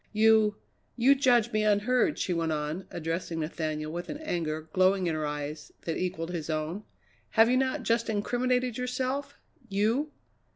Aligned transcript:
"You 0.13 0.55
you 0.95 1.13
judge 1.13 1.51
me 1.51 1.63
unheard!" 1.63 2.17
she 2.17 2.33
went 2.33 2.51
on, 2.51 2.87
addressing 2.89 3.39
Nathaniel 3.39 3.91
with 3.91 4.09
an 4.09 4.17
anger, 4.17 4.67
glowing 4.73 5.05
in 5.05 5.13
her 5.13 5.27
eyes, 5.27 5.71
that 5.81 5.95
equalled 5.95 6.31
his 6.31 6.49
own. 6.49 6.85
"Have 7.29 7.51
you 7.51 7.57
not 7.57 7.83
just 7.83 8.09
incriminated 8.09 8.79
yourself 8.79 9.37
you!" 9.69 10.11